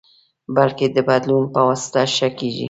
بلکې 0.55 0.85
د 0.95 0.97
بدلون 1.07 1.43
پواسطه 1.55 2.01
ښه 2.15 2.29
کېږي. 2.37 2.59